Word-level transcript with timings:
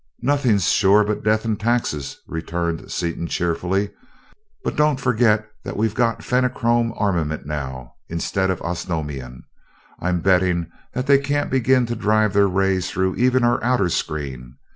"Nothing 0.23 0.57
sure 0.57 1.03
but 1.03 1.23
death 1.23 1.45
and 1.45 1.59
taxes," 1.59 2.21
returned 2.27 2.91
Seaton 2.91 3.27
cheerfully, 3.27 3.91
"but 4.63 4.75
don't 4.75 4.99
forget 4.99 5.47
that 5.63 5.77
we've 5.77 5.93
got 5.93 6.23
Fenachrone 6.23 6.91
armament 6.97 7.45
now, 7.45 7.93
instead 8.09 8.49
of 8.49 8.63
Osnomian. 8.63 9.43
I'm 9.99 10.21
betting 10.21 10.71
that 10.95 11.05
they 11.05 11.19
can't 11.19 11.51
begin 11.51 11.85
to 11.85 11.95
drive 11.95 12.33
their 12.33 12.47
rays 12.47 12.89
through 12.89 13.13
even 13.17 13.43
our 13.43 13.63
outer 13.63 13.89
screen. 13.89 14.57